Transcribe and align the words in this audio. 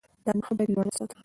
دا 0.25 0.31
نښه 0.37 0.53
باید 0.57 0.69
لوړه 0.73 0.89
وساتو. 0.91 1.15